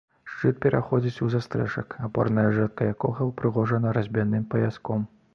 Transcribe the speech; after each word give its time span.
Шчыт 0.29 0.55
пераходзіць 0.63 1.21
у 1.25 1.27
застрэшак, 1.33 1.93
апорная 2.07 2.45
жэрдка 2.55 2.87
якога 2.93 3.27
ўпрыгожана 3.27 3.93
разьбяным 3.99 4.49
паяском. 4.55 5.05